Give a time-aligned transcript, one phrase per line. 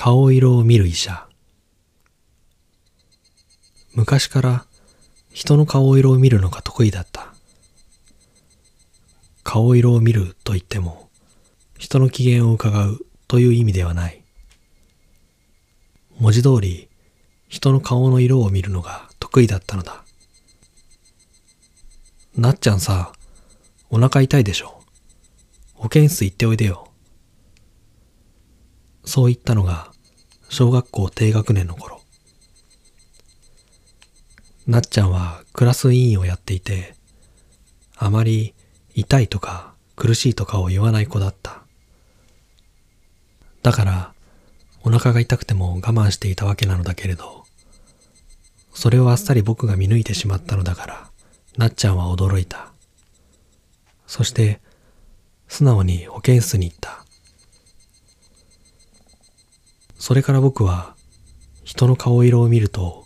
[0.00, 1.26] 顔色を見る医者。
[3.94, 4.64] 昔から
[5.32, 7.34] 人の顔色を見るのが得意だった。
[9.42, 11.10] 顔色を見ると言っても、
[11.78, 14.22] 人の機嫌を伺うという意味ではない。
[16.20, 16.88] 文字通り、
[17.48, 20.04] 人の顔の色を見るのが得意だったのだ。
[22.36, 23.12] なっちゃんさ、
[23.90, 24.80] お腹痛いでしょ。
[25.74, 26.87] 保健室行っておいでよ。
[29.08, 29.90] そう言ったのが、
[30.50, 32.02] 小学校低学年の頃。
[34.66, 36.94] なっちゃんはクラス委員をやっていて、
[37.96, 38.52] あまり
[38.94, 41.62] 痛いとか苦しいとかを言わない子だった。
[43.62, 44.14] だから、
[44.82, 47.46] お腹が痛くても我慢していたわけなのだけれど、
[48.74, 51.10] それをあっさり僕が見抜いてしまったのだから、
[51.56, 52.72] なっちゃんは驚いた。
[54.06, 54.60] そして、
[55.48, 56.97] 素直に保健室に行った。
[60.08, 60.96] それから僕は、
[61.64, 63.04] 人の顔色を見ると、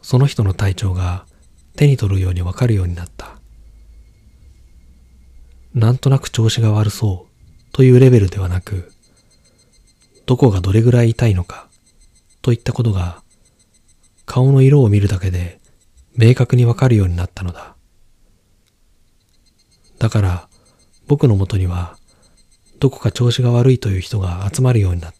[0.00, 1.26] その人の体調が
[1.76, 3.38] 手に取るようにわかるようになった。
[5.74, 8.90] なんとなく調子が悪そうというレベルではなく、
[10.24, 11.68] どこがどれぐらい痛いのか
[12.40, 13.22] といったことが
[14.24, 15.60] 顔の色を見るだけで
[16.16, 17.76] 明確にわかるようになったのだ。
[19.98, 20.48] だから
[21.06, 21.98] 僕のもとには
[22.78, 25.14] どこか調子が悪いという人が集まるようになっ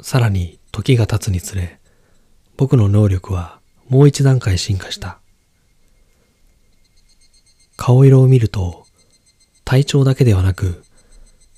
[0.00, 1.80] さらに時が経つにつれ
[2.56, 5.20] 僕の能力はもう一段階進化した。
[7.76, 8.86] 顔色を見ると
[9.64, 10.82] 体調だけではなく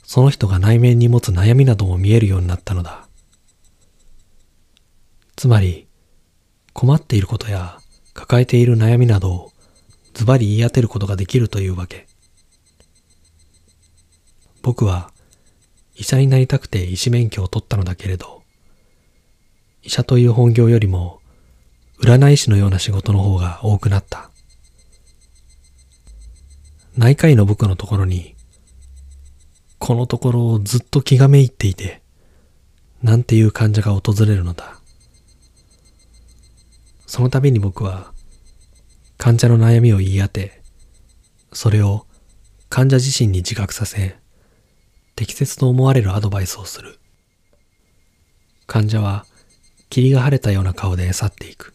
[0.05, 3.07] その人が内面に持つ悩みなども見えるようになったのだ。
[5.37, 5.87] つまり
[6.73, 7.79] 困っていることや
[8.13, 9.53] 抱えている悩みなどを
[10.13, 12.07] ズバリ言い当てることができるというわけ。
[14.63, 15.13] 僕は
[16.01, 18.43] 医者になりたくて医師免許を取ったのだけれど、
[19.83, 21.21] 医者という本業よりも
[22.01, 24.31] 占い師のような仕事の方が多くなった。
[26.97, 28.35] 内科医の僕のところに、
[29.79, 32.01] このところをずっと気がめいっていて、
[33.03, 34.79] なんていう患者が訪れるのだ。
[37.07, 38.15] その度に僕は
[39.19, 40.63] 患者の悩みを言い当て、
[41.53, 42.07] それを
[42.71, 44.20] 患者自身に自覚させ、
[45.21, 46.99] 適切と思われるアドバイスをする。
[48.67, 49.27] 患者は
[49.91, 51.75] 霧が晴れたような顔で去っていく。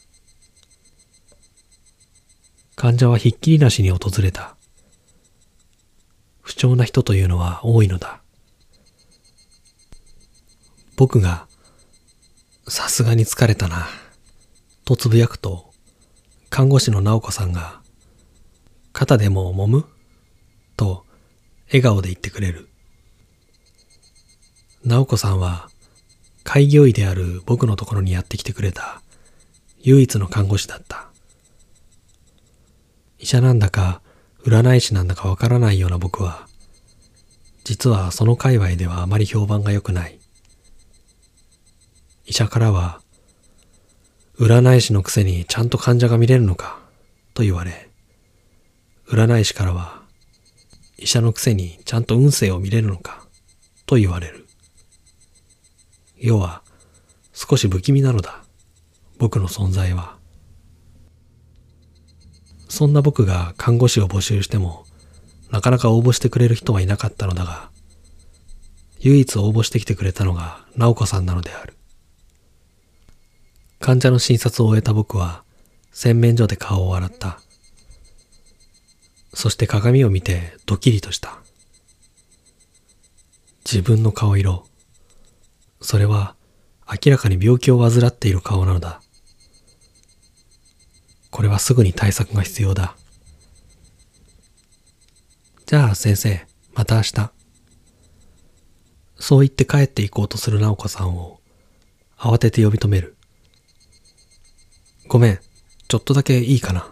[2.76, 4.56] 患者はひっきりなしに訪れた。
[6.42, 8.20] 不調な人というのは多いのだ。
[10.96, 11.48] 僕が、
[12.68, 13.86] さすがに疲れたな、
[14.86, 15.72] とつぶやくと、
[16.50, 17.84] 看護師の直子さんが、
[18.92, 19.86] 肩でも揉む？
[20.76, 21.06] と、
[21.68, 22.70] 笑顔で言ってくれる。
[24.86, 25.70] 直子さんは、
[26.44, 29.02] 開業医である僕のところにやってきてくれた
[29.82, 31.08] 唯一の看護師だった。
[33.18, 34.02] 医者なんだか
[34.44, 36.48] 占い師なんだかわからないような僕は、
[37.64, 40.20] 実はその界隈ではあまり評判が良くない。
[42.28, 43.02] 医者からは、
[44.38, 46.80] 占い師のくせにちゃんと患者が見れるのか
[47.34, 47.90] と言われ、
[49.08, 50.04] 占い師からは
[50.98, 53.26] 医者のくせにちゃんと運勢を見れるのか
[53.88, 54.45] と言われる。
[56.26, 56.64] 要は
[57.34, 58.44] 少し不気味なのだ。
[59.20, 60.18] 僕の存在は。
[62.68, 64.86] そんな僕が看護師を募集しても
[65.52, 67.70] なかなか応募してくれる人はいなかったのだが、
[69.00, 71.76] 唯一応募してきてくれたのが直子さんなのである。
[73.80, 75.44] 患者の診察を終えた僕は
[75.92, 77.40] 洗面所で顔を洗った。
[79.36, 81.38] そして鏡を見てドキリとした。
[83.64, 84.66] 自分の顔色。
[85.96, 86.36] それは
[86.92, 89.02] 明らかに病気を患っている顔なのだ。
[91.32, 92.98] これはすぐに対策が必要だ。
[95.66, 97.32] じゃあ先生、また明日。
[99.16, 101.40] そう言って帰って行こうとする直子さんを
[102.18, 103.16] 慌てて呼び止める。
[105.08, 105.40] ごめん、
[105.88, 106.92] ちょっとだけいいかな。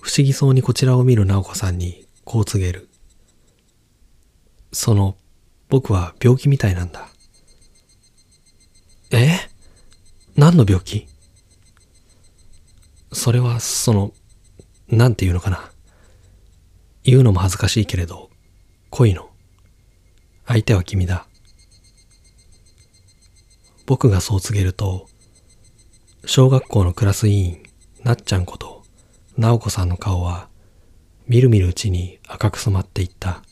[0.00, 2.88] 不思議そうにこちらを見る直子さんにこう告げる。
[4.70, 5.16] その、
[5.74, 7.08] 僕は病気みたいなんだ。
[9.10, 9.40] え？
[10.36, 11.08] 何の病気？
[13.12, 14.12] それは、その、
[14.86, 15.72] なんて言うのかな。
[17.02, 18.30] 言うのも恥ずかしいけれど、
[18.90, 19.30] 恋の。
[20.46, 21.26] 相手は君だ。
[23.84, 25.08] 僕がそう告げると、
[26.24, 27.64] 小学校のクラス委員、
[28.04, 28.84] なっちゃんこと、
[29.36, 30.48] なおこさんの顔は、
[31.26, 33.42] みるみるうちに赤く染まっていった。